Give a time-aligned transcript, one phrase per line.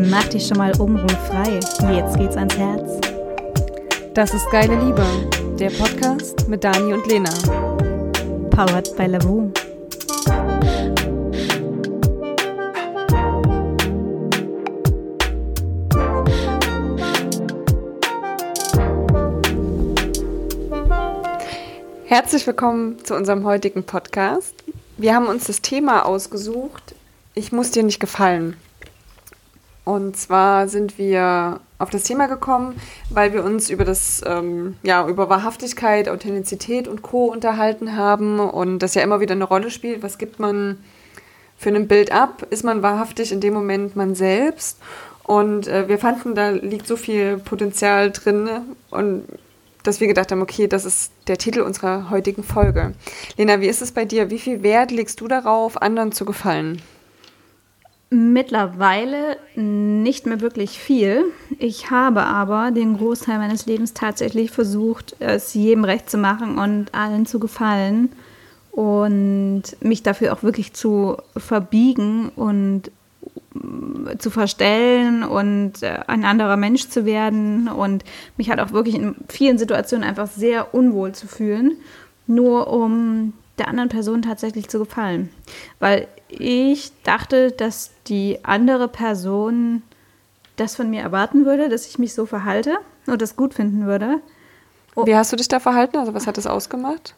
[0.00, 1.58] Mach dich schon mal frei.
[1.92, 3.00] Jetzt geht's ans Herz.
[4.14, 5.04] Das ist Geile Liebe,
[5.58, 7.30] der Podcast mit Dani und Lena.
[8.48, 9.50] Powered by Lavu.
[22.04, 24.54] Herzlich willkommen zu unserem heutigen Podcast.
[24.96, 26.94] Wir haben uns das Thema ausgesucht.
[27.34, 28.56] Ich muss dir nicht gefallen.
[29.88, 32.78] Und zwar sind wir auf das Thema gekommen,
[33.08, 37.24] weil wir uns über das, ähm, ja, über Wahrhaftigkeit, Authentizität und Co.
[37.24, 40.02] unterhalten haben und das ja immer wieder eine Rolle spielt.
[40.02, 40.76] Was gibt man
[41.56, 42.46] für ein Bild ab?
[42.50, 44.78] Ist man wahrhaftig in dem Moment man selbst?
[45.22, 48.46] Und äh, wir fanden, da liegt so viel Potenzial drin
[48.90, 49.24] und
[49.84, 52.92] dass wir gedacht haben, okay, das ist der Titel unserer heutigen Folge.
[53.38, 54.28] Lena, wie ist es bei dir?
[54.28, 56.82] Wie viel Wert legst du darauf, anderen zu gefallen?
[58.10, 61.26] Mittlerweile nicht mehr wirklich viel.
[61.58, 66.94] Ich habe aber den Großteil meines Lebens tatsächlich versucht, es jedem recht zu machen und
[66.94, 68.10] allen zu gefallen
[68.70, 72.90] und mich dafür auch wirklich zu verbiegen und
[74.18, 78.04] zu verstellen und äh, ein anderer Mensch zu werden und
[78.36, 81.72] mich halt auch wirklich in vielen Situationen einfach sehr unwohl zu fühlen,
[82.26, 85.30] nur um der anderen Person tatsächlich zu gefallen.
[85.78, 89.82] Weil ich dachte, dass die andere Person
[90.56, 94.20] das von mir erwarten würde, dass ich mich so verhalte und das gut finden würde.
[95.04, 95.96] Wie hast du dich da verhalten?
[95.96, 97.14] Also was hat das ausgemacht?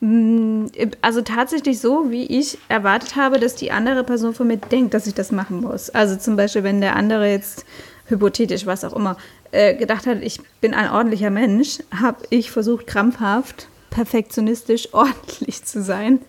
[0.00, 0.66] Mm,
[1.00, 5.06] also tatsächlich so, wie ich erwartet habe, dass die andere Person von mir denkt, dass
[5.06, 5.90] ich das machen muss.
[5.90, 7.64] Also zum Beispiel, wenn der andere jetzt
[8.06, 9.16] hypothetisch, was auch immer,
[9.52, 15.82] äh, gedacht hat, ich bin ein ordentlicher Mensch, habe ich versucht, krampfhaft, perfektionistisch, ordentlich zu
[15.82, 16.20] sein.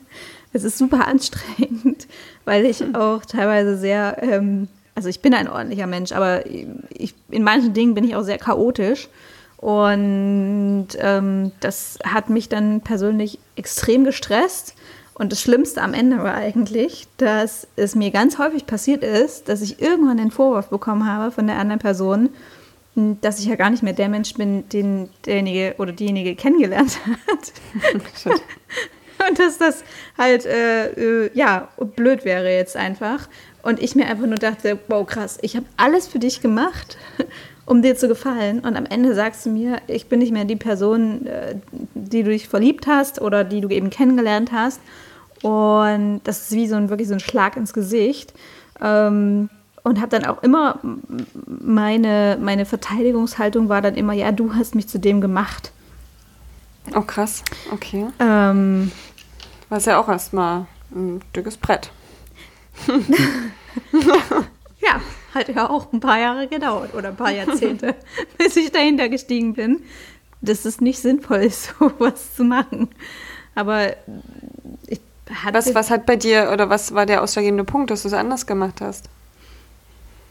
[0.54, 2.08] Es ist super anstrengend,
[2.46, 7.42] weil ich auch teilweise sehr, ähm, also ich bin ein ordentlicher Mensch, aber ich, in
[7.42, 9.10] manchen Dingen bin ich auch sehr chaotisch.
[9.58, 14.76] Und ähm, das hat mich dann persönlich extrem gestresst.
[15.14, 19.62] Und das Schlimmste am Ende war eigentlich, dass es mir ganz häufig passiert ist, dass
[19.62, 22.30] ich irgendwann den Vorwurf bekommen habe von der anderen Person,
[22.96, 27.54] dass ich ja gar nicht mehr der Mensch bin, den derjenige oder diejenige kennengelernt hat.
[29.30, 29.84] und dass das
[30.18, 33.28] halt, äh, äh, ja, blöd wäre jetzt einfach.
[33.64, 36.98] Und ich mir einfach nur dachte, wow, krass, ich habe alles für dich gemacht
[37.66, 38.60] um dir zu gefallen.
[38.60, 41.56] Und am Ende sagst du mir, ich bin nicht mehr die Person, äh,
[41.94, 44.82] die du dich verliebt hast oder die du eben kennengelernt hast.
[45.42, 48.34] Und das ist wie so ein wirklich so ein Schlag ins Gesicht.
[48.82, 49.50] Ähm,
[49.84, 50.80] und habe dann auch immer
[51.46, 55.72] meine, meine Verteidigungshaltung war dann immer, ja, du hast mich zu dem gemacht.
[56.96, 57.44] Oh, krass.
[57.72, 58.08] Okay.
[58.20, 58.92] Ähm,
[59.70, 61.92] Was ja auch erstmal ein dickes Brett.
[64.80, 65.02] ja,
[65.34, 67.96] hat ja auch ein paar Jahre gedauert oder ein paar Jahrzehnte,
[68.38, 69.84] bis ich dahinter gestiegen bin,
[70.42, 72.90] dass es nicht sinnvoll ist, sowas zu machen.
[73.56, 73.96] Aber
[74.88, 78.08] ich hatte was, was hat bei dir oder was war der ausschlaggebende Punkt, dass du
[78.08, 79.10] es anders gemacht hast?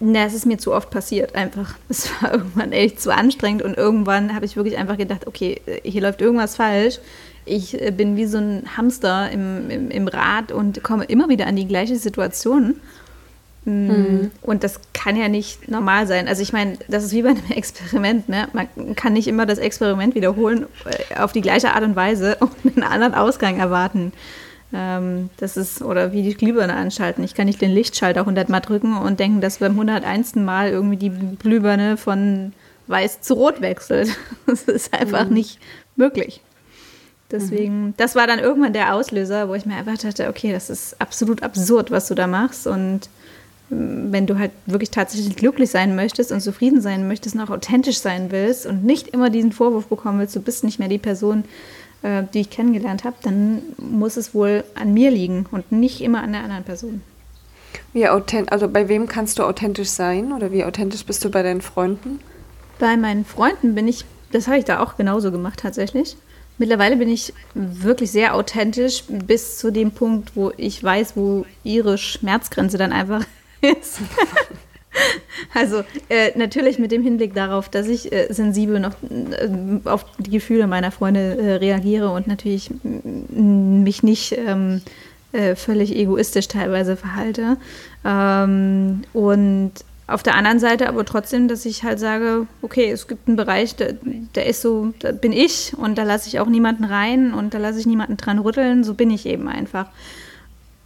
[0.04, 1.76] Na, es ist mir zu oft passiert einfach.
[1.88, 6.02] Es war irgendwann echt zu anstrengend und irgendwann habe ich wirklich einfach gedacht, okay, hier
[6.02, 6.98] läuft irgendwas falsch.
[7.44, 11.46] Ich äh, bin wie so ein Hamster im, im, im Rad und komme immer wieder
[11.46, 12.80] an die gleiche Situation.
[13.64, 14.32] Mhm.
[14.40, 16.26] Und das kann ja nicht normal sein.
[16.26, 18.28] Also ich meine, das ist wie bei einem Experiment.
[18.28, 18.48] Ne?
[18.52, 22.76] Man kann nicht immer das Experiment wiederholen äh, auf die gleiche Art und Weise und
[22.76, 24.12] einen anderen Ausgang erwarten.
[24.74, 27.22] Ähm, das ist, oder wie die Glühbirne anschalten.
[27.24, 30.36] Ich kann nicht den Lichtschalter 100 Mal drücken und denken, dass beim 101.
[30.36, 32.52] Mal irgendwie die Glühbirne von
[32.86, 34.16] weiß zu rot wechselt.
[34.46, 35.34] Das ist einfach mhm.
[35.34, 35.58] nicht
[35.96, 36.42] möglich.
[37.30, 37.94] Deswegen, mhm.
[37.96, 41.42] das war dann irgendwann der Auslöser, wo ich mir einfach dachte, okay, das ist absolut
[41.42, 43.08] absurd, was du da machst und
[43.70, 47.98] wenn du halt wirklich tatsächlich glücklich sein möchtest und zufrieden sein möchtest und auch authentisch
[47.98, 51.44] sein willst und nicht immer diesen Vorwurf bekommen willst, du bist nicht mehr die Person,
[51.44, 51.46] äh,
[52.02, 56.32] die ich kennengelernt habe, dann muss es wohl an mir liegen und nicht immer an
[56.32, 57.02] der anderen Person.
[57.92, 61.42] Wie authent also bei wem kannst du authentisch sein oder wie authentisch bist du bei
[61.42, 62.20] deinen Freunden?
[62.78, 66.16] Bei meinen Freunden bin ich, das habe ich da auch genauso gemacht tatsächlich.
[66.58, 71.98] Mittlerweile bin ich wirklich sehr authentisch bis zu dem Punkt, wo ich weiß, wo ihre
[71.98, 73.24] Schmerzgrenze dann einfach
[73.60, 74.00] ist.
[75.54, 79.48] Also äh, natürlich mit dem Hinblick darauf, dass ich äh, sensibel noch äh,
[79.88, 84.80] auf die Gefühle meiner Freunde äh, reagiere und natürlich mich nicht ähm,
[85.32, 87.56] äh, völlig egoistisch teilweise verhalte.
[88.04, 89.72] Ähm, und
[90.06, 93.76] auf der anderen Seite aber trotzdem, dass ich halt sage, okay, es gibt einen Bereich,
[93.76, 93.94] der,
[94.34, 97.58] der ist so, da bin ich und da lasse ich auch niemanden rein und da
[97.58, 99.86] lasse ich niemanden dran rütteln, so bin ich eben einfach.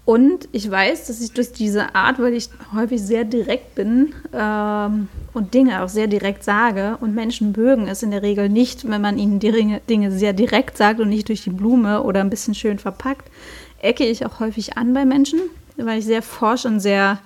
[0.06, 5.08] Und ich weiß, dass ich durch diese Art, weil ich häufig sehr direkt bin ähm,
[5.34, 9.00] und Dinge auch sehr direkt sage, und Menschen mögen es in der Regel nicht, wenn
[9.00, 12.54] man ihnen die Dinge sehr direkt sagt und nicht durch die Blume oder ein bisschen
[12.54, 13.28] schön verpackt,
[13.82, 15.40] ecke ich auch häufig an bei Menschen,
[15.76, 17.18] weil ich sehr forsch und sehr,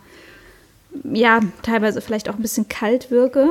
[1.05, 3.51] ja, teilweise vielleicht auch ein bisschen kalt wirke.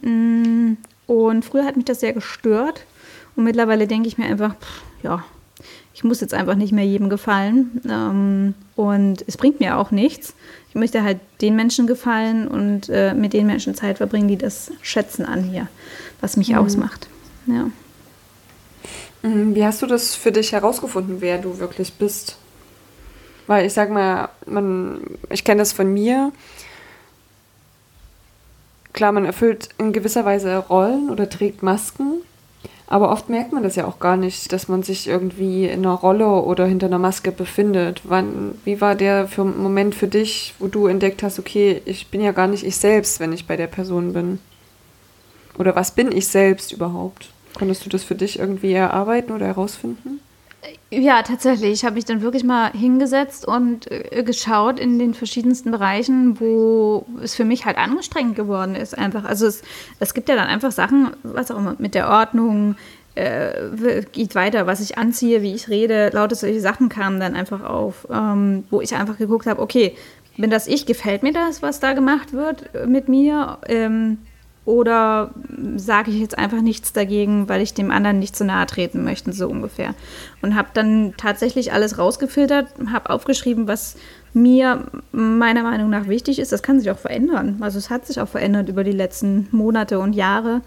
[0.00, 0.74] Mm,
[1.08, 2.86] und früher hat mich das sehr gestört.
[3.34, 5.24] Und mittlerweile denke ich mir einfach, pff, ja,
[6.00, 7.82] ich muss jetzt einfach nicht mehr jedem gefallen.
[7.86, 10.34] Ähm, und es bringt mir auch nichts.
[10.70, 14.72] Ich möchte halt den Menschen gefallen und äh, mit den Menschen Zeit verbringen, die das
[14.80, 15.68] schätzen an hier,
[16.22, 16.56] was mich mhm.
[16.56, 17.08] ausmacht.
[17.44, 17.70] Ja.
[19.20, 22.38] Mhm, wie hast du das für dich herausgefunden, wer du wirklich bist?
[23.46, 26.32] Weil ich sag mal, man, ich kenne das von mir.
[28.94, 32.22] Klar, man erfüllt in gewisser Weise Rollen oder trägt Masken.
[32.90, 35.94] Aber oft merkt man das ja auch gar nicht, dass man sich irgendwie in einer
[35.94, 38.02] Rolle oder hinter einer Maske befindet.
[38.02, 42.20] Wann, wie war der für Moment für dich, wo du entdeckt hast, okay, ich bin
[42.20, 44.40] ja gar nicht ich selbst, wenn ich bei der Person bin?
[45.56, 47.30] Oder was bin ich selbst überhaupt?
[47.54, 50.18] Konntest du das für dich irgendwie erarbeiten oder herausfinden?
[50.90, 51.72] Ja, tatsächlich.
[51.72, 57.06] Ich habe mich dann wirklich mal hingesetzt und äh, geschaut in den verschiedensten Bereichen, wo
[57.22, 58.98] es für mich halt anstrengend geworden ist.
[58.98, 59.24] Einfach.
[59.24, 59.62] Also es,
[60.00, 62.76] es gibt ja dann einfach Sachen, was auch immer, mit der Ordnung,
[63.14, 67.62] äh, geht weiter, was ich anziehe, wie ich rede, lauter solche Sachen kamen dann einfach
[67.64, 69.96] auf, ähm, wo ich einfach geguckt habe, okay,
[70.36, 73.58] bin das ich, gefällt mir das, was da gemacht wird mit mir?
[73.68, 74.18] Ähm,
[74.64, 75.30] oder
[75.76, 79.32] sage ich jetzt einfach nichts dagegen, weil ich dem anderen nicht zu nahe treten möchte,
[79.32, 79.94] so ungefähr.
[80.42, 83.96] Und habe dann tatsächlich alles rausgefiltert, habe aufgeschrieben, was
[84.32, 86.52] mir meiner Meinung nach wichtig ist.
[86.52, 87.56] Das kann sich auch verändern.
[87.60, 90.60] Also es hat sich auch verändert über die letzten Monate und Jahre,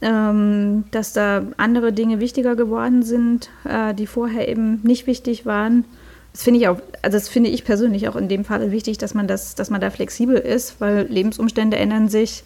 [0.00, 5.84] ähm, dass da andere Dinge wichtiger geworden sind, äh, die vorher eben nicht wichtig waren.
[6.32, 9.14] Das finde ich auch, also das finde ich persönlich auch in dem Fall wichtig, dass
[9.14, 12.44] man das, dass man da flexibel ist, weil Lebensumstände ändern sich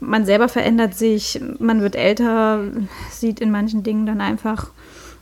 [0.00, 2.62] man selber verändert sich, man wird älter,
[3.10, 4.70] sieht in manchen Dingen dann einfach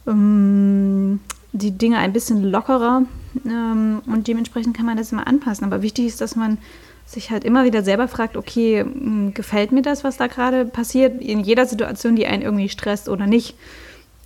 [0.07, 1.21] ähm,
[1.53, 3.03] die Dinge ein bisschen lockerer
[3.45, 5.65] ähm, und dementsprechend kann man das immer anpassen.
[5.65, 6.59] Aber wichtig ist, dass man
[7.07, 11.21] sich halt immer wieder selber fragt, okay, hm, gefällt mir das, was da gerade passiert,
[11.21, 13.57] in jeder Situation, die einen irgendwie stresst oder nicht.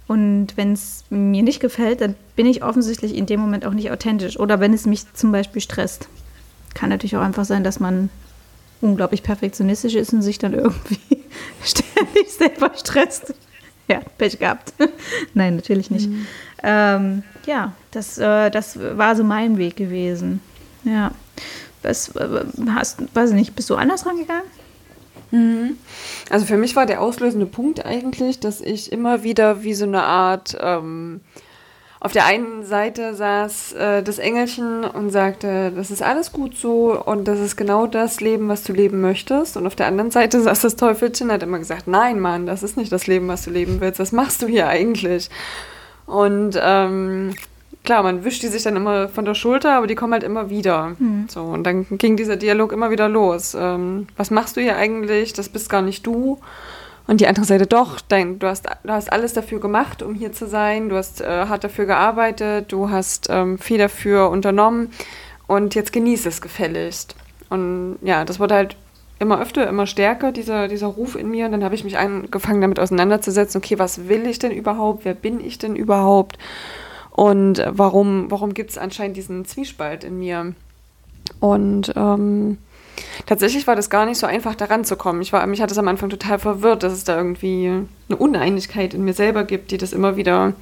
[0.07, 3.93] Und wenn es mir nicht gefällt, dann bin ich offensichtlich in dem Moment auch nicht
[3.93, 4.41] authentisch.
[4.41, 6.09] Oder wenn es mich zum Beispiel stresst.
[6.75, 8.11] Kann natürlich auch einfach sein, dass man
[8.81, 11.25] unglaublich perfektionistisch ist und sich dann irgendwie
[11.65, 13.35] ständig selber stresst.
[13.89, 14.73] Ja, Pech gehabt.
[15.35, 16.09] Nein, natürlich nicht.
[16.09, 16.27] Mhm.
[16.63, 20.41] Ähm, ja, das, äh, das war so mein Weg gewesen.
[20.85, 21.11] Ja.
[21.83, 24.45] Was, äh, hast, weiß nicht, bist du anders rangegangen?
[25.31, 25.77] Mhm.
[26.29, 30.03] Also für mich war der auslösende Punkt eigentlich, dass ich immer wieder wie so eine
[30.03, 31.21] Art ähm,
[32.03, 36.99] auf der einen Seite saß äh, das Engelchen und sagte, das ist alles gut so
[36.99, 39.59] und das ist genau das Leben, was du leben möchtest.
[39.59, 42.63] Und auf der anderen Seite saß das Teufelchen und hat immer gesagt, nein, Mann, das
[42.63, 44.01] ist nicht das Leben, was du leben willst.
[44.01, 45.29] Was machst du hier eigentlich?
[46.07, 47.35] Und ähm,
[47.85, 50.49] klar, man wischt die sich dann immer von der Schulter, aber die kommen halt immer
[50.49, 50.97] wieder.
[50.99, 51.27] Mhm.
[51.29, 53.55] So, und dann ging dieser Dialog immer wieder los.
[53.59, 55.35] Ähm, was machst du hier eigentlich?
[55.35, 56.41] Das bist gar nicht du.
[57.11, 60.33] Und die andere Seite doch, dein, du, hast, du hast alles dafür gemacht, um hier
[60.33, 64.93] zu sein, du hast äh, hart dafür gearbeitet, du hast ähm, viel dafür unternommen
[65.49, 67.17] und jetzt genieße es gefälligst.
[67.49, 68.77] Und ja, das wurde halt
[69.19, 71.47] immer öfter, immer stärker, dieser, dieser Ruf in mir.
[71.47, 75.05] Und dann habe ich mich angefangen, damit auseinanderzusetzen, okay, was will ich denn überhaupt?
[75.05, 76.39] Wer bin ich denn überhaupt?
[77.11, 80.55] Und warum, warum gibt es anscheinend diesen Zwiespalt in mir?
[81.41, 82.59] Und ähm,
[83.27, 85.23] Tatsächlich war das gar nicht so einfach, da ranzukommen.
[85.23, 87.67] Ich war, mich hat es am Anfang total verwirrt, dass es da irgendwie
[88.09, 90.55] eine Uneinigkeit in mir selber gibt, die das immer wieder,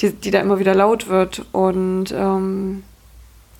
[0.00, 1.44] die, die da immer wieder laut wird.
[1.52, 2.82] Und ähm,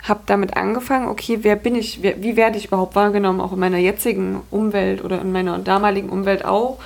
[0.03, 3.61] habe damit angefangen, okay, wer bin ich, wer, wie werde ich überhaupt wahrgenommen, auch in
[3.61, 6.79] meiner jetzigen Umwelt oder in meiner damaligen Umwelt auch.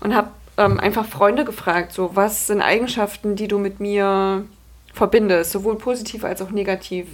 [0.00, 4.44] Und habe ähm, einfach Freunde gefragt, so, was sind Eigenschaften, die du mit mir
[4.92, 7.06] verbindest, sowohl positiv als auch negativ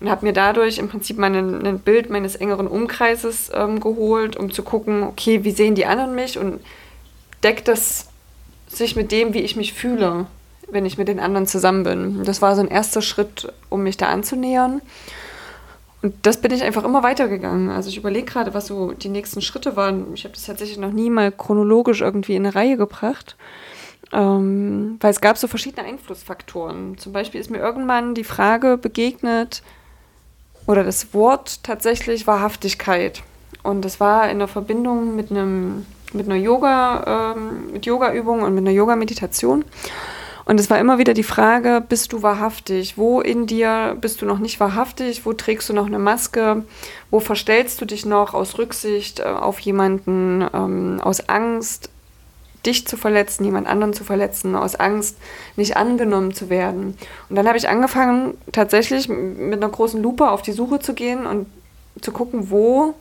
[0.00, 1.34] und habe mir dadurch im Prinzip mein
[1.64, 6.14] ein Bild meines engeren Umkreises ähm, geholt, um zu gucken, okay, wie sehen die anderen
[6.14, 6.60] mich und
[7.42, 8.08] deckt das
[8.68, 10.26] sich mit dem, wie ich mich fühle,
[10.68, 12.24] wenn ich mit den anderen zusammen bin.
[12.24, 14.82] Das war so ein erster Schritt, um mich da anzunähern.
[16.02, 17.70] Und das bin ich einfach immer weitergegangen.
[17.70, 20.12] Also ich überlege gerade, was so die nächsten Schritte waren.
[20.14, 23.36] Ich habe das tatsächlich noch nie mal chronologisch irgendwie in eine Reihe gebracht.
[24.12, 26.98] Ähm, weil es gab so verschiedene Einflussfaktoren.
[26.98, 29.62] Zum Beispiel ist mir irgendwann die Frage begegnet,
[30.66, 33.22] oder das Wort tatsächlich Wahrhaftigkeit.
[33.62, 38.54] Und das war in der Verbindung mit einem mit einer Yoga, ähm, mit Yoga-Übung und
[38.54, 39.64] mit einer Yoga-Meditation.
[40.44, 42.96] Und es war immer wieder die Frage, bist du wahrhaftig?
[42.96, 45.26] Wo in dir bist du noch nicht wahrhaftig?
[45.26, 46.64] Wo trägst du noch eine Maske?
[47.10, 51.90] Wo verstellst du dich noch aus Rücksicht äh, auf jemanden, ähm, aus Angst,
[52.66, 55.16] dich zu verletzen, jemand anderen zu verletzen, aus Angst,
[55.56, 56.98] nicht angenommen zu werden?
[57.28, 61.26] Und dann habe ich angefangen, tatsächlich mit einer großen Lupe auf die Suche zu gehen
[61.26, 61.46] und
[62.00, 62.94] zu gucken, wo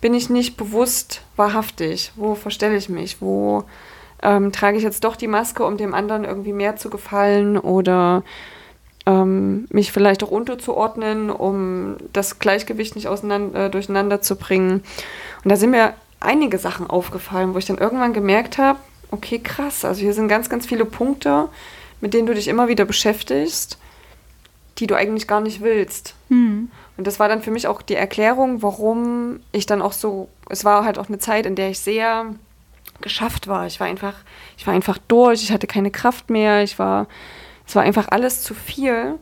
[0.00, 2.12] bin ich nicht bewusst wahrhaftig?
[2.16, 3.22] Wo verstelle ich mich?
[3.22, 3.64] Wo
[4.22, 8.22] ähm, trage ich jetzt doch die Maske, um dem anderen irgendwie mehr zu gefallen oder
[9.06, 14.82] ähm, mich vielleicht auch unterzuordnen, um das Gleichgewicht nicht auseinander, äh, durcheinander zu bringen.
[15.44, 18.78] Und da sind mir einige Sachen aufgefallen, wo ich dann irgendwann gemerkt habe,
[19.10, 21.48] okay, krass, also hier sind ganz, ganz viele Punkte,
[22.00, 23.78] mit denen du dich immer wieder beschäftigst,
[24.78, 26.14] die du eigentlich gar nicht willst.
[26.28, 26.70] Mhm.
[26.96, 30.64] Und das war dann für mich auch die Erklärung, warum ich dann auch so, es
[30.64, 32.26] war halt auch eine Zeit, in der ich sehr
[33.00, 33.66] geschafft war.
[33.66, 34.14] Ich war einfach,
[34.56, 37.06] ich war einfach durch, ich hatte keine Kraft mehr, ich war,
[37.66, 39.18] es war einfach alles zu viel.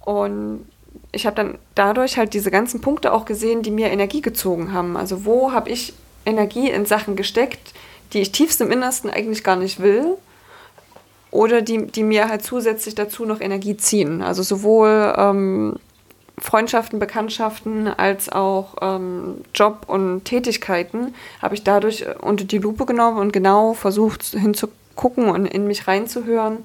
[0.00, 0.66] Und
[1.12, 4.96] ich habe dann dadurch halt diese ganzen Punkte auch gesehen, die mir Energie gezogen haben.
[4.96, 5.94] Also wo habe ich
[6.26, 7.72] Energie in Sachen gesteckt,
[8.12, 10.16] die ich tiefst im Innersten eigentlich gar nicht will
[11.30, 14.22] oder die, die mir halt zusätzlich dazu noch Energie ziehen.
[14.22, 15.76] Also sowohl ähm,
[16.38, 22.86] Freundschaften, Bekanntschaften als auch ähm, Job und Tätigkeiten habe ich dadurch äh, unter die Lupe
[22.86, 26.64] genommen und genau versucht hinzugucken und in mich reinzuhören,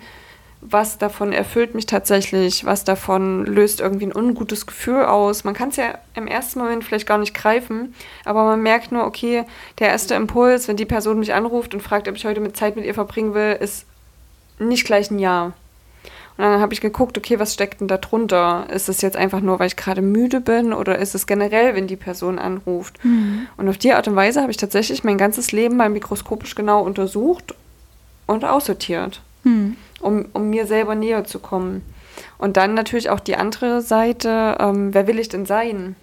[0.61, 5.45] was davon erfüllt mich tatsächlich, was davon löst irgendwie ein ungutes Gefühl aus.
[5.45, 7.93] Man kann es ja im ersten Moment vielleicht gar nicht greifen,
[8.25, 9.45] aber man merkt nur, okay,
[9.79, 12.75] der erste Impuls, wenn die Person mich anruft und fragt, ob ich heute mit Zeit
[12.75, 13.85] mit ihr verbringen will, ist
[14.59, 15.53] nicht gleich ein Ja.
[16.39, 18.65] Und dann habe ich geguckt, okay, was steckt denn da drunter?
[18.73, 21.85] Ist es jetzt einfach nur, weil ich gerade müde bin oder ist es generell, wenn
[21.85, 23.03] die Person anruft?
[23.03, 23.47] Mhm.
[23.57, 26.81] Und auf die Art und Weise habe ich tatsächlich mein ganzes Leben mal mikroskopisch genau
[26.81, 27.55] untersucht
[28.25, 29.75] und aussortiert, mhm.
[29.99, 31.83] Um, um mir selber näher zu kommen.
[32.37, 35.95] Und dann natürlich auch die andere Seite, ähm, wer will ich denn sein?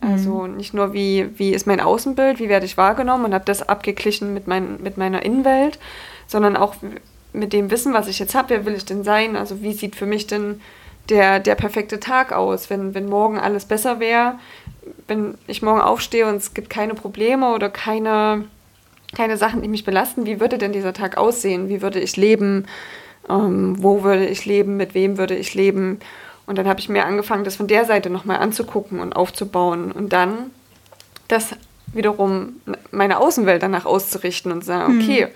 [0.00, 0.56] Also mhm.
[0.56, 4.34] nicht nur, wie, wie ist mein Außenbild, wie werde ich wahrgenommen und habe das abgeglichen
[4.34, 5.78] mit, mein, mit meiner Innenwelt,
[6.26, 6.74] sondern auch,
[7.32, 9.36] mit dem Wissen, was ich jetzt habe, wer will ich denn sein?
[9.36, 10.60] Also wie sieht für mich denn
[11.08, 14.38] der, der perfekte Tag aus, wenn, wenn morgen alles besser wäre,
[15.08, 18.44] wenn ich morgen aufstehe und es gibt keine Probleme oder keine,
[19.14, 21.68] keine Sachen, die mich belasten, wie würde denn dieser Tag aussehen?
[21.68, 22.66] Wie würde ich leben?
[23.28, 24.76] Ähm, wo würde ich leben?
[24.76, 26.00] Mit wem würde ich leben?
[26.46, 30.12] Und dann habe ich mir angefangen, das von der Seite nochmal anzugucken und aufzubauen und
[30.12, 30.50] dann
[31.28, 31.54] das
[31.92, 32.60] wiederum
[32.90, 35.30] meine Außenwelt danach auszurichten und sagen, okay, hm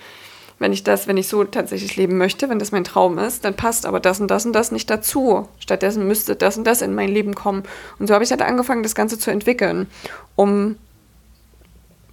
[0.58, 3.54] wenn ich das, wenn ich so tatsächlich leben möchte, wenn das mein Traum ist, dann
[3.54, 5.48] passt aber das und das und das nicht dazu.
[5.58, 7.64] Stattdessen müsste das und das in mein Leben kommen.
[7.98, 9.86] Und so habe ich halt angefangen, das Ganze zu entwickeln,
[10.34, 10.76] um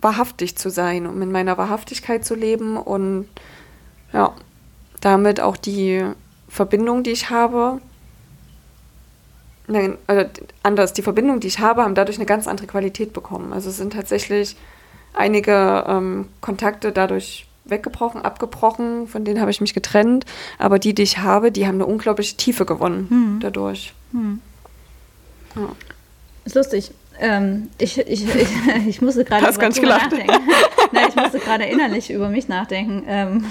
[0.02, 3.30] wahrhaftig zu sein, um in meiner Wahrhaftigkeit zu leben und
[4.12, 4.34] ja,
[5.04, 6.06] damit auch die
[6.48, 7.82] Verbindung, die ich habe,
[9.68, 10.30] nein, also
[10.64, 13.52] anders, die Verbindung, die ich habe, haben dadurch eine ganz andere Qualität bekommen.
[13.52, 14.56] Also es sind tatsächlich
[15.14, 20.26] einige ähm, Kontakte dadurch weggebrochen, abgebrochen, von denen habe ich mich getrennt.
[20.58, 23.40] Aber die, die ich habe, die haben eine unglaubliche Tiefe gewonnen hm.
[23.42, 23.94] dadurch.
[24.12, 24.42] Hm.
[25.56, 25.70] Ja.
[26.46, 26.92] Ist lustig.
[27.20, 28.48] Ähm, ich, ich, ich,
[28.88, 30.32] ich musste gerade über ganz nachdenken.
[30.92, 33.04] Nein, ich musste gerade innerlich über mich nachdenken.
[33.08, 33.46] Ähm,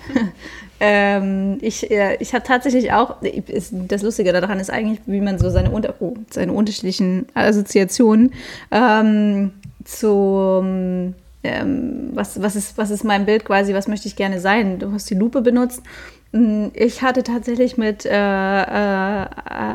[0.80, 5.38] ähm, ich äh, ich habe tatsächlich auch, ist, das Lustige daran ist eigentlich, wie man
[5.38, 8.32] so seine, oh, seine unterschiedlichen Assoziationen
[8.70, 9.52] ähm,
[9.84, 11.14] zum
[11.44, 14.78] ähm, was, was, ist, was ist mein Bild quasi, was möchte ich gerne sein?
[14.78, 15.82] Du hast die Lupe benutzt.
[16.32, 19.26] Mm, ich hatte tatsächlich mit äh, äh,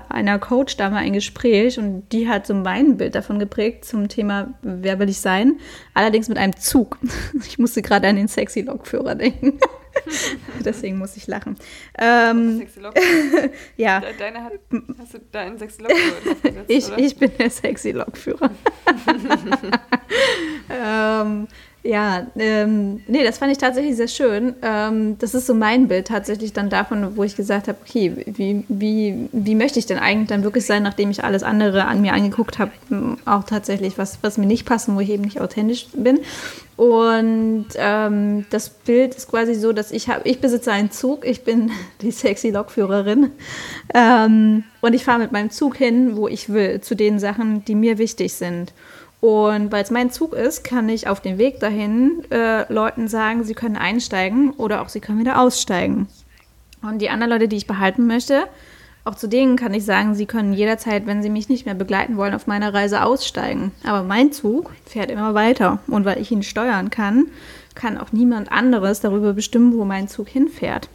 [0.09, 4.07] einer Coach da mal ein Gespräch und die hat so mein Bild davon geprägt zum
[4.07, 5.59] Thema, wer will ich sein?
[5.95, 6.99] Allerdings mit einem Zug.
[7.45, 9.59] Ich musste gerade an den sexy Lokführer denken.
[10.65, 11.55] Deswegen muss ich lachen.
[11.97, 13.49] Ähm, sexy Lokführer?
[13.77, 14.01] ja.
[14.17, 14.53] Deine hat,
[14.99, 18.51] hast du da einen sexy Lokführer ich, ich bin der sexy Lokführer.
[20.69, 21.47] ähm,
[21.85, 24.55] ja, ähm, nee, das fand ich tatsächlich sehr schön.
[24.61, 28.63] Ähm, das ist so mein Bild tatsächlich dann davon, wo ich gesagt habe, okay, wie,
[28.69, 32.13] wie, wie möchte ich denn eigentlich dann wirklich sein, nachdem ich alles andere an mir
[32.13, 32.71] angeguckt habe,
[33.25, 36.19] auch tatsächlich, was, was mir nicht passt, wo ich eben nicht authentisch bin.
[36.77, 41.43] Und ähm, das Bild ist quasi so, dass ich habe, ich besitze einen Zug, ich
[41.43, 41.69] bin
[42.01, 43.31] die sexy Lokführerin
[43.93, 47.75] ähm, und ich fahre mit meinem Zug hin, wo ich will, zu den Sachen, die
[47.75, 48.73] mir wichtig sind.
[49.23, 53.45] Und weil es mein Zug ist, kann ich auf dem Weg dahin äh, Leuten sagen,
[53.45, 56.07] sie können einsteigen oder auch sie können wieder aussteigen.
[56.81, 58.49] Und die anderen Leute, die ich behalten möchte,
[59.05, 62.17] auch zu denen kann ich sagen, sie können jederzeit, wenn sie mich nicht mehr begleiten
[62.17, 63.71] wollen, auf meiner Reise aussteigen.
[63.85, 65.79] Aber mein Zug fährt immer weiter.
[65.87, 67.27] Und weil ich ihn steuern kann,
[67.75, 70.89] kann auch niemand anderes darüber bestimmen, wo mein Zug hinfährt.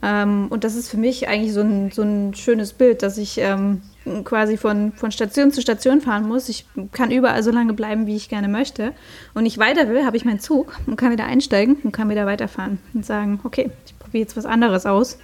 [0.00, 3.36] Ähm, und das ist für mich eigentlich so ein, so ein schönes Bild, dass ich
[3.36, 3.82] ähm,
[4.24, 6.48] quasi von, von Station zu Station fahren muss.
[6.48, 8.92] Ich kann überall so lange bleiben, wie ich gerne möchte.
[9.34, 12.26] Und ich weiter will, habe ich meinen Zug und kann wieder einsteigen und kann wieder
[12.26, 15.18] weiterfahren und sagen, okay, ich probiere jetzt was anderes aus.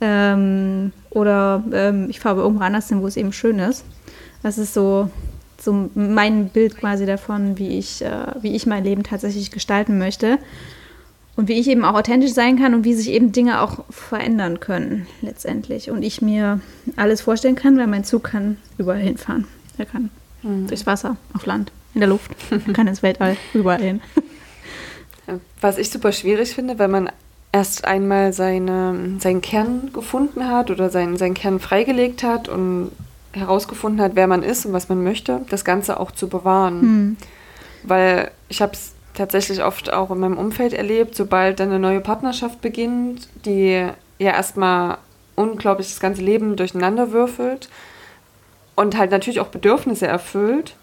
[0.00, 3.84] Ähm, oder ähm, ich fahre irgendwo anders hin, wo es eben schön ist.
[4.42, 5.10] Das ist so,
[5.60, 10.38] so mein Bild quasi davon, wie ich, äh, wie ich mein Leben tatsächlich gestalten möchte.
[11.38, 14.58] Und wie ich eben auch authentisch sein kann und wie sich eben Dinge auch verändern
[14.58, 15.88] können letztendlich.
[15.88, 16.60] Und ich mir
[16.96, 19.46] alles vorstellen kann, weil mein Zug kann überall hinfahren.
[19.78, 20.10] Er kann
[20.42, 20.66] mhm.
[20.66, 22.32] durchs Wasser, auf Land, in der Luft,
[22.74, 24.00] kann ins Weltall, überall hin.
[25.60, 27.08] Was ich super schwierig finde, wenn man
[27.52, 32.90] erst einmal seine, seinen Kern gefunden hat oder seinen, seinen Kern freigelegt hat und
[33.30, 36.80] herausgefunden hat, wer man ist und was man möchte, das Ganze auch zu bewahren.
[36.80, 37.16] Mhm.
[37.84, 42.00] Weil ich habe es tatsächlich oft auch in meinem Umfeld erlebt, sobald dann eine neue
[42.00, 43.86] Partnerschaft beginnt, die
[44.18, 44.98] ja erstmal
[45.34, 47.68] unglaublich das ganze Leben durcheinander würfelt
[48.74, 50.76] und halt natürlich auch Bedürfnisse erfüllt,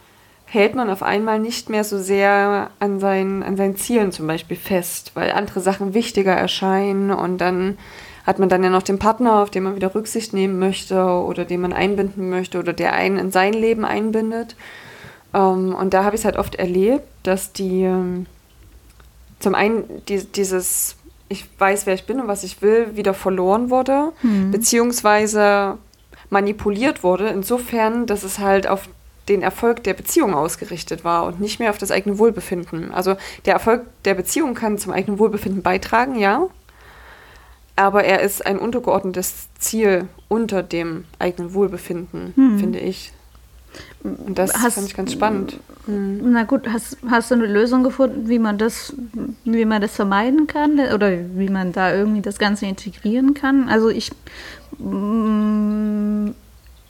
[0.46, 4.58] hält man auf einmal nicht mehr so sehr an seinen, an seinen Zielen zum Beispiel
[4.58, 7.78] fest, weil andere Sachen wichtiger erscheinen und dann
[8.26, 11.46] hat man dann ja noch den Partner, auf den man wieder Rücksicht nehmen möchte oder
[11.46, 14.56] den man einbinden möchte oder der einen in sein Leben einbindet.
[15.36, 18.26] Ähm, und da habe ich es halt oft erlebt, dass die ähm,
[19.40, 20.96] zum einen die, dieses,
[21.30, 24.52] ich weiß, wer ich bin und was ich will, wieder verloren wurde, mhm.
[24.52, 25.78] beziehungsweise
[26.30, 28.88] manipuliert wurde, insofern, dass es halt auf
[29.28, 32.92] den Erfolg der Beziehung ausgerichtet war und nicht mehr auf das eigene Wohlbefinden.
[32.92, 33.16] Also
[33.46, 36.48] der Erfolg der Beziehung kann zum eigenen Wohlbefinden beitragen, ja,
[37.76, 42.60] aber er ist ein untergeordnetes Ziel unter dem eigenen Wohlbefinden, hm.
[42.60, 43.12] finde ich.
[44.04, 45.60] Und das hast, fand ich ganz spannend.
[45.88, 46.22] Mhm.
[46.32, 48.94] Na gut, hast, hast du eine Lösung gefunden, wie man das,
[49.44, 53.68] wie man das vermeiden kann oder wie man da irgendwie das Ganze integrieren kann?
[53.70, 54.12] Also ich,
[54.78, 56.30] mm,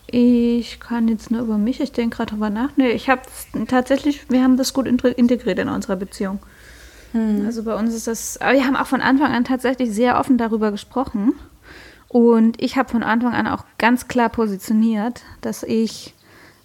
[0.07, 2.69] ich kann jetzt nur über mich, ich denke gerade drüber nach.
[2.75, 3.21] Nee, ich habe
[3.67, 6.39] tatsächlich, wir haben das gut integriert in unserer Beziehung.
[7.13, 7.45] Mhm.
[7.45, 10.37] Also bei uns ist das, aber wir haben auch von Anfang an tatsächlich sehr offen
[10.37, 11.33] darüber gesprochen.
[12.07, 16.13] Und ich habe von Anfang an auch ganz klar positioniert, dass ich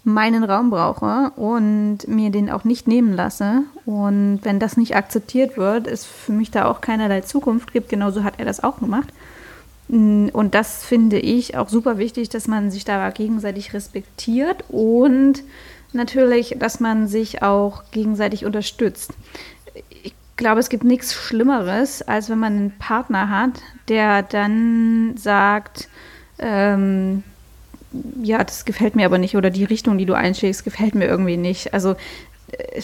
[0.05, 3.65] meinen Raum brauche und mir den auch nicht nehmen lasse.
[3.85, 7.89] Und wenn das nicht akzeptiert wird, ist für mich da auch keinerlei Zukunft gibt.
[7.89, 9.09] Genauso hat er das auch gemacht.
[9.89, 15.43] Und das finde ich auch super wichtig, dass man sich da gegenseitig respektiert und
[15.93, 19.13] natürlich, dass man sich auch gegenseitig unterstützt.
[20.05, 25.89] Ich glaube, es gibt nichts Schlimmeres, als wenn man einen Partner hat, der dann sagt,
[26.39, 27.25] ähm,
[28.23, 31.37] ja, das gefällt mir aber nicht oder die Richtung, die du einschlägst, gefällt mir irgendwie
[31.37, 31.75] nicht.
[31.75, 31.97] Also
[32.53, 32.83] äh,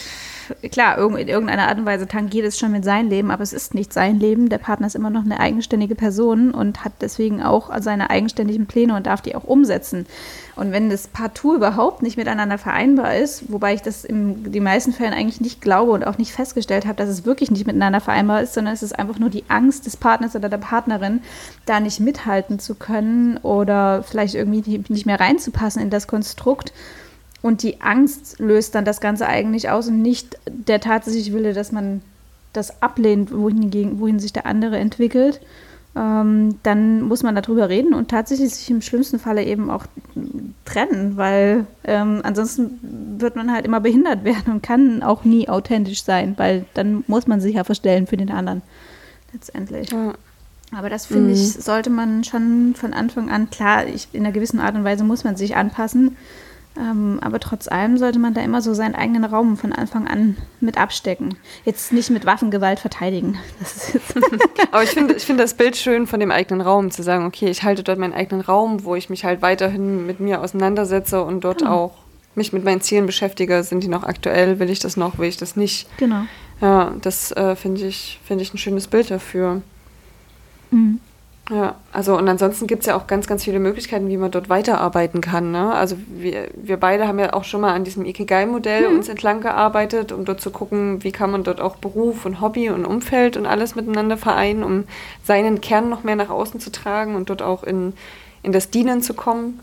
[0.71, 3.73] klar, in irgendeiner Art und Weise tangiert es schon mit seinem Leben, aber es ist
[3.73, 4.49] nicht sein Leben.
[4.49, 8.95] Der Partner ist immer noch eine eigenständige Person und hat deswegen auch seine eigenständigen Pläne
[8.95, 10.05] und darf die auch umsetzen.
[10.55, 14.91] Und wenn das partout überhaupt nicht miteinander vereinbar ist, wobei ich das in den meisten
[14.91, 18.41] Fällen eigentlich nicht glaube und auch nicht festgestellt habe, dass es wirklich nicht miteinander vereinbar
[18.41, 21.21] ist, sondern es ist einfach nur die Angst des Partners oder der Partnerin,
[21.65, 26.73] da nicht mithalten zu können oder vielleicht irgendwie nicht mehr reinzupassen in das Konstrukt.
[27.41, 31.71] Und die Angst löst dann das Ganze eigentlich aus und nicht der tatsächliche Wille, dass
[31.71, 32.01] man
[32.53, 35.39] das ablehnt, wohin, wohin sich der andere entwickelt
[35.97, 39.85] ähm, dann muss man darüber reden und tatsächlich sich im schlimmsten Falle eben auch
[40.63, 46.03] trennen, weil ähm, ansonsten wird man halt immer behindert werden und kann auch nie authentisch
[46.03, 48.61] sein, weil dann muss man sich ja verstellen für den anderen
[49.33, 49.91] letztendlich.
[49.91, 50.13] Ja.
[50.75, 51.33] Aber das finde mhm.
[51.33, 55.05] ich, sollte man schon von Anfang an, klar, ich, in einer gewissen Art und Weise
[55.05, 56.17] muss man sich anpassen,
[56.79, 60.37] ähm, aber trotz allem sollte man da immer so seinen eigenen Raum von Anfang an
[60.59, 61.37] mit abstecken.
[61.65, 63.37] Jetzt nicht mit Waffengewalt verteidigen.
[64.71, 67.49] aber ich finde ich find das Bild schön von dem eigenen Raum, zu sagen, okay,
[67.49, 71.43] ich halte dort meinen eigenen Raum, wo ich mich halt weiterhin mit mir auseinandersetze und
[71.43, 71.71] dort genau.
[71.71, 71.93] auch
[72.35, 73.63] mich mit meinen Zielen beschäftige.
[73.63, 74.59] Sind die noch aktuell?
[74.59, 75.17] Will ich das noch?
[75.17, 75.87] Will ich das nicht?
[75.97, 76.23] Genau.
[76.61, 79.61] Ja, das äh, finde ich, find ich ein schönes Bild dafür.
[80.71, 80.99] Mhm.
[81.49, 84.49] Ja, also und ansonsten gibt es ja auch ganz, ganz viele Möglichkeiten, wie man dort
[84.49, 85.51] weiterarbeiten kann.
[85.51, 85.73] Ne?
[85.73, 88.97] Also wir, wir beide haben ja auch schon mal an diesem Ikigai-Modell mhm.
[88.97, 92.69] uns entlang gearbeitet, um dort zu gucken, wie kann man dort auch Beruf und Hobby
[92.69, 94.83] und Umfeld und alles miteinander vereinen, um
[95.23, 97.93] seinen Kern noch mehr nach außen zu tragen und dort auch in,
[98.43, 99.61] in das Dienen zu kommen.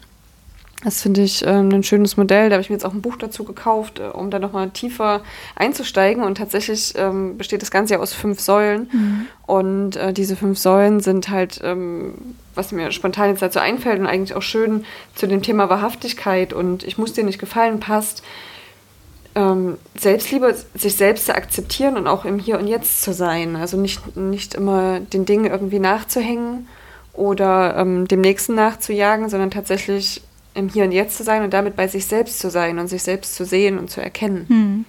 [0.84, 2.50] Das finde ich ähm, ein schönes Modell.
[2.50, 5.22] Da habe ich mir jetzt auch ein Buch dazu gekauft, äh, um da nochmal tiefer
[5.56, 6.22] einzusteigen.
[6.22, 8.90] Und tatsächlich ähm, besteht das Ganze ja aus fünf Säulen.
[8.92, 9.26] Mhm.
[9.46, 12.14] Und äh, diese fünf Säulen sind halt, ähm,
[12.54, 16.84] was mir spontan jetzt dazu einfällt und eigentlich auch schön zu dem Thema Wahrhaftigkeit und
[16.84, 18.22] ich muss dir nicht gefallen passt.
[19.34, 23.56] Ähm, Selbstliebe, sich selbst zu akzeptieren und auch im Hier und Jetzt zu sein.
[23.56, 26.68] Also nicht, nicht immer den Dingen irgendwie nachzuhängen
[27.14, 30.22] oder ähm, dem Nächsten nachzujagen, sondern tatsächlich
[30.54, 33.02] im Hier und Jetzt zu sein und damit bei sich selbst zu sein und sich
[33.02, 34.46] selbst zu sehen und zu erkennen.
[34.48, 34.84] Hm.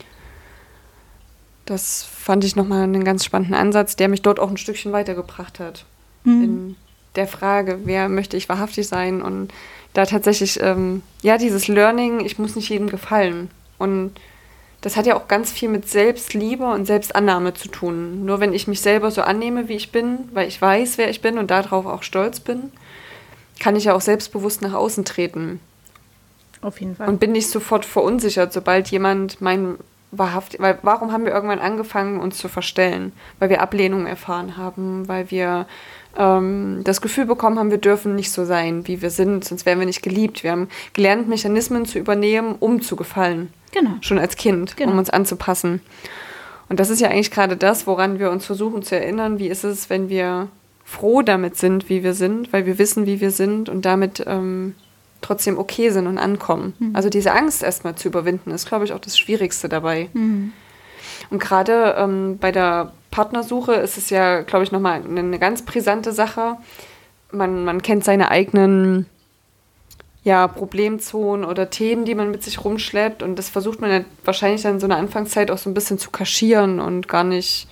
[1.66, 5.60] Das fand ich nochmal einen ganz spannenden Ansatz, der mich dort auch ein Stückchen weitergebracht
[5.60, 5.86] hat.
[6.24, 6.44] Hm.
[6.44, 6.76] In
[7.16, 9.52] der Frage, wer möchte ich wahrhaftig sein und
[9.94, 13.50] da tatsächlich, ähm, ja, dieses Learning, ich muss nicht jedem gefallen.
[13.78, 14.12] Und
[14.82, 18.26] das hat ja auch ganz viel mit Selbstliebe und Selbstannahme zu tun.
[18.26, 21.22] Nur wenn ich mich selber so annehme, wie ich bin, weil ich weiß, wer ich
[21.22, 22.72] bin und darauf auch stolz bin,
[23.60, 25.60] kann ich ja auch selbstbewusst nach außen treten.
[26.62, 27.08] Auf jeden Fall.
[27.08, 29.76] Und bin nicht sofort verunsichert, sobald jemand mein
[30.12, 33.12] wahrhaft, weil warum haben wir irgendwann angefangen, uns zu verstellen?
[33.40, 35.68] Weil wir Ablehnung erfahren haben, weil wir
[36.18, 39.80] ähm, das Gefühl bekommen haben, wir dürfen nicht so sein, wie wir sind, sonst wären
[39.80, 40.44] wir nicht geliebt.
[40.44, 43.52] Wir haben gelernt, Mechanismen zu übernehmen, um zu gefallen.
[43.72, 43.92] Genau.
[44.02, 44.94] Schon als Kind, Genau.
[44.94, 45.82] um uns anzupassen.
[46.70, 49.38] Und das ist ja eigentlich gerade das, woran wir uns versuchen zu erinnern.
[49.38, 50.48] Wie ist es, wenn wir
[50.86, 54.76] froh damit sind, wie wir sind, weil wir wissen, wie wir sind und damit ähm,
[55.20, 56.74] trotzdem okay sind und ankommen.
[56.94, 60.10] Also diese Angst erstmal zu überwinden, ist, glaube ich, auch das Schwierigste dabei.
[60.14, 60.54] Mhm.
[61.32, 65.64] Und gerade ähm, bei der Partnersuche ist es ja, glaube ich, nochmal eine, eine ganz
[65.64, 66.58] brisante Sache.
[67.32, 69.08] Man, man kennt seine eigenen
[70.24, 73.24] ja, Problemzonen oder Themen, die man mit sich rumschleppt.
[73.24, 75.98] Und das versucht man ja wahrscheinlich dann in so einer Anfangszeit auch so ein bisschen
[75.98, 77.68] zu kaschieren und gar nicht.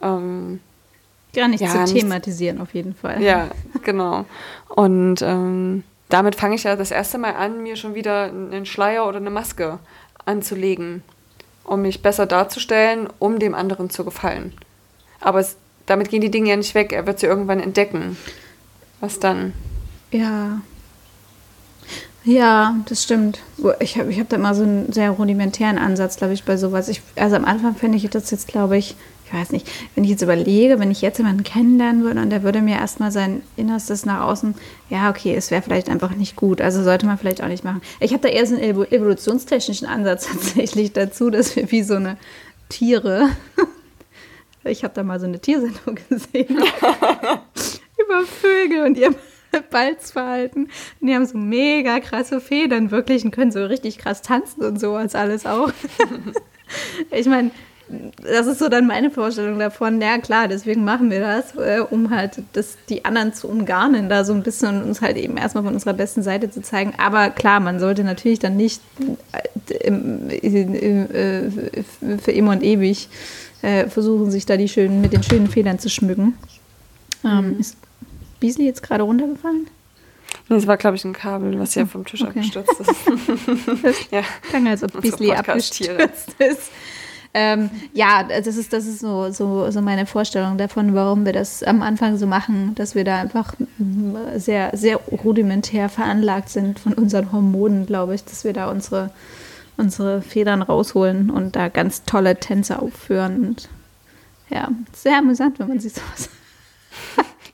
[0.00, 0.60] Ähm,
[1.34, 3.22] Gar nicht Ja, zu thematisieren, auf jeden Fall.
[3.22, 3.48] ja,
[3.82, 4.24] genau.
[4.68, 9.06] Und ähm, damit fange ich ja das erste Mal an, mir schon wieder einen Schleier
[9.08, 9.78] oder eine Maske
[10.24, 11.02] anzulegen,
[11.64, 14.52] um mich besser darzustellen, um dem anderen zu gefallen.
[15.20, 16.92] Aber es, damit gehen die Dinge ja nicht weg.
[16.92, 18.16] Er wird sie irgendwann entdecken.
[19.00, 19.52] Was dann?
[20.10, 20.60] Ja.
[22.24, 23.40] Ja, das stimmt.
[23.80, 26.88] Ich habe ich hab da immer so einen sehr rudimentären Ansatz, glaube ich, bei sowas.
[26.88, 28.96] Ich, also am Anfang finde ich das jetzt, glaube ich
[29.34, 32.62] weiß nicht, wenn ich jetzt überlege, wenn ich jetzt jemanden kennenlernen würde und der würde
[32.62, 34.54] mir erstmal sein Innerstes nach außen,
[34.88, 36.60] ja, okay, es wäre vielleicht einfach nicht gut.
[36.60, 37.82] Also sollte man vielleicht auch nicht machen.
[38.00, 41.94] Ich habe da eher so einen evo- evolutionstechnischen Ansatz tatsächlich dazu, dass wir wie so
[41.96, 42.16] eine
[42.68, 43.28] Tiere.
[44.66, 49.14] Ich habe da mal so eine Tiersendung gesehen über Vögel und ihr
[49.70, 50.70] Balzverhalten.
[51.00, 54.80] Und die haben so mega krasse Federn wirklich und können so richtig krass tanzen und
[54.80, 55.70] sowas alles auch.
[57.10, 57.50] ich meine,
[58.22, 60.00] das ist so dann meine Vorstellung davon.
[60.00, 64.24] Ja, klar, deswegen machen wir das, äh, um halt das, die anderen zu umgarnen, da
[64.24, 66.94] so ein bisschen und uns halt eben erstmal von unserer besten Seite zu zeigen.
[66.98, 68.80] Aber klar, man sollte natürlich dann nicht
[69.68, 71.50] äh, äh,
[72.18, 73.08] für immer und ewig
[73.62, 76.38] äh, versuchen, sich da die schönen, mit den schönen Federn zu schmücken.
[77.24, 77.76] Ähm, ist
[78.40, 79.66] Beasley jetzt gerade runtergefallen?
[80.48, 82.40] Das war, glaube ich, ein Kabel, was ja vom Tisch okay.
[82.40, 82.90] abgestürzt ist.
[84.10, 84.22] ja.
[84.48, 86.70] Klang, als ob Beasley abgestürzt ist.
[87.36, 91.64] Ähm, ja, das ist, das ist so, so, so meine Vorstellung davon, warum wir das
[91.64, 96.92] am Anfang so machen, dass wir da einfach mm, sehr, sehr rudimentär veranlagt sind von
[96.92, 99.10] unseren Hormonen, glaube ich, dass wir da unsere,
[99.76, 103.48] unsere Federn rausholen und da ganz tolle Tänze aufführen.
[103.48, 103.68] Und
[104.48, 106.30] ja, sehr amüsant, wenn man sich sowas.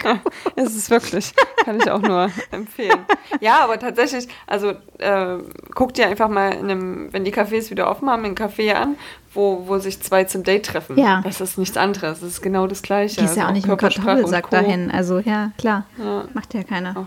[0.57, 1.33] Es ist wirklich,
[1.65, 2.99] kann ich auch nur empfehlen.
[3.41, 5.39] Ja, aber tatsächlich, also äh,
[5.75, 8.97] guck dir einfach mal, in einem, wenn die Cafés wieder offen haben, ein Café an,
[9.33, 10.99] wo, wo sich zwei zum Date treffen.
[10.99, 11.21] Ja.
[11.23, 13.21] Das ist nichts anderes, das ist genau das Gleiche.
[13.21, 14.91] Die ist ja auch Also nicht mit Körpersprache und Kartoffelsack dahin.
[14.91, 15.87] Also ja, klar.
[15.99, 16.25] Ja.
[16.35, 16.97] Macht ja keiner.
[16.97, 17.07] Auch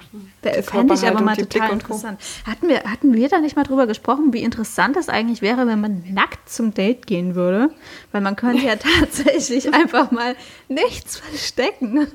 [0.63, 2.19] Fände ich aber mal total interessant.
[2.45, 5.81] Hatten wir, hatten wir da nicht mal drüber gesprochen, wie interessant das eigentlich wäre, wenn
[5.81, 7.69] man nackt zum Date gehen würde?
[8.11, 10.35] Weil man könnte ja tatsächlich einfach mal
[10.69, 12.07] nichts verstecken.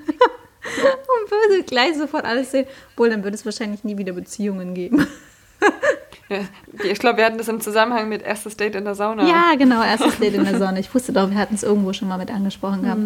[1.23, 2.67] Und würde gleich sofort alles sehen.
[2.97, 5.07] Wohl, dann würde es wahrscheinlich nie wieder Beziehungen geben.
[6.31, 6.41] Ja,
[6.85, 9.27] ich glaube, wir hatten das im Zusammenhang mit erstes Date in der Sauna.
[9.27, 10.79] Ja, genau, erstes Date in der Sonne.
[10.79, 13.01] Ich wusste doch, wir hatten es irgendwo schon mal mit angesprochen gehabt.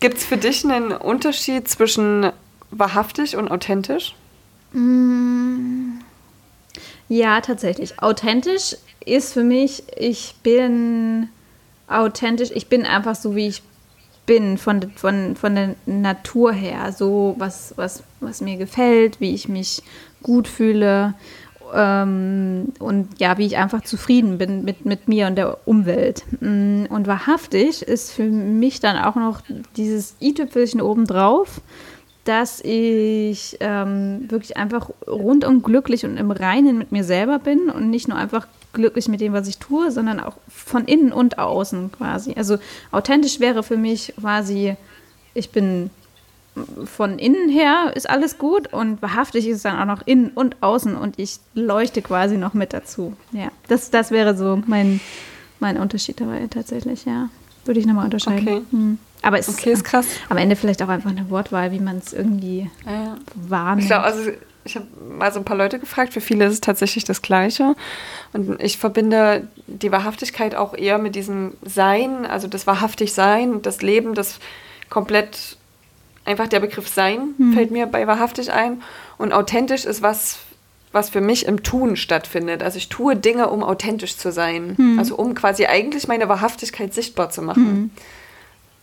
[0.00, 2.32] Gibt es für dich einen Unterschied zwischen
[2.72, 4.16] wahrhaftig und authentisch?
[4.72, 6.00] Mm,
[7.08, 8.02] Ja, tatsächlich.
[8.02, 8.76] Authentisch
[9.06, 11.28] ist für mich, ich bin
[11.86, 13.62] authentisch, ich bin einfach so, wie ich
[14.30, 16.92] bin, von, von, von der Natur her.
[16.92, 19.82] So, was, was, was mir gefällt, wie ich mich
[20.22, 21.14] gut fühle
[21.74, 26.22] ähm, und ja, wie ich einfach zufrieden bin mit, mit mir und der Umwelt.
[26.40, 29.40] Mm, Und wahrhaftig ist für mich dann auch noch
[29.76, 31.60] dieses i-Tüpfelchen obendrauf,
[32.22, 37.90] dass ich ähm, wirklich einfach rundum glücklich und im Reinen mit mir selber bin und
[37.90, 41.92] nicht nur einfach glücklich mit dem, was ich tue, sondern auch von innen und außen
[41.92, 42.34] quasi.
[42.36, 42.58] Also
[42.92, 44.76] authentisch wäre für mich quasi,
[45.34, 45.90] ich bin
[46.84, 50.56] von innen her ist alles gut und wahrhaftig ist es dann auch noch innen und
[50.62, 53.14] außen und ich leuchte quasi noch mit dazu.
[53.32, 55.00] Ja, das, das wäre so mein,
[55.60, 57.28] mein Unterschied dabei tatsächlich, ja.
[57.64, 58.46] würde ich nochmal unterscheiden.
[58.48, 58.62] Okay.
[58.72, 58.98] Hm.
[59.22, 60.06] Aber es Okay, ist krass.
[60.28, 63.16] am Ende vielleicht auch einfach eine Wortwahl, wie man es irgendwie Ja.
[63.34, 63.82] wahrnimmt.
[63.82, 64.30] Ich glaube, also
[64.64, 67.74] ich habe mal so ein paar Leute gefragt, für viele ist es tatsächlich das Gleiche.
[68.32, 73.82] Und ich verbinde die Wahrhaftigkeit auch eher mit diesem Sein, also das wahrhaftig Sein, das
[73.82, 74.38] Leben, das
[74.90, 75.56] komplett
[76.24, 78.82] einfach der Begriff Sein fällt mir bei wahrhaftig ein.
[79.16, 80.40] Und authentisch ist was,
[80.92, 82.62] was für mich im Tun stattfindet.
[82.62, 84.76] Also ich tue Dinge, um authentisch zu sein.
[84.98, 87.90] Also um quasi eigentlich meine Wahrhaftigkeit sichtbar zu machen.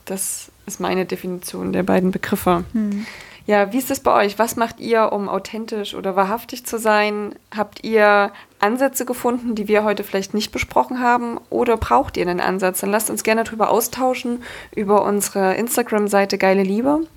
[0.06, 2.63] Das ist meine Definition der beiden Begriffe.
[3.48, 4.38] Ja, wie ist es bei euch?
[4.38, 7.34] Was macht ihr, um authentisch oder wahrhaftig zu sein?
[7.56, 11.40] Habt ihr Ansätze gefunden, die wir heute vielleicht nicht besprochen haben?
[11.50, 12.82] Oder braucht ihr einen Ansatz?
[12.82, 14.44] Dann lasst uns gerne darüber austauschen
[14.76, 17.08] über unsere Instagram-Seite Geile Liebe.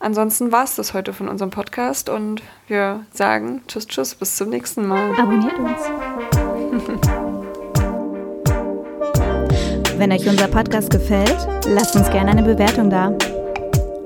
[0.00, 4.50] Ansonsten war es das heute von unserem Podcast und wir sagen Tschüss, Tschüss, bis zum
[4.50, 5.18] nächsten Mal.
[5.18, 5.80] Abonniert uns.
[9.96, 13.16] Wenn euch unser Podcast gefällt, lasst uns gerne eine Bewertung da.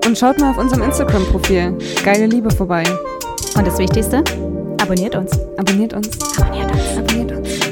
[0.06, 2.84] Und schaut mal auf unserem Instagram-Profil Geile Liebe vorbei.
[3.56, 4.22] Und das Wichtigste,
[4.80, 5.32] abonniert uns.
[5.56, 6.18] Abonniert uns.
[6.38, 7.63] Abonniert uns.